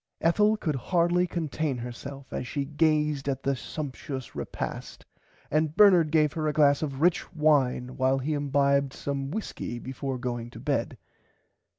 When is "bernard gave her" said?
5.77-6.47